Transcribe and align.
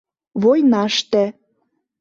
Войнаште. 0.41 1.23